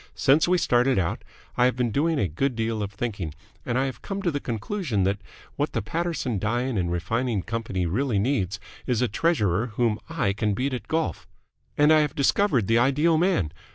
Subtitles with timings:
[0.15, 1.23] Since we started out,
[1.57, 4.39] I have been doing a good deal of thinking, and I have come to the
[4.39, 5.19] conclusion that
[5.57, 10.55] what the Paterson Dyeing and Refining Company really needs is a treasurer whom I can
[10.55, 11.27] beat at golf.
[11.77, 13.51] And I have discovered the ideal man.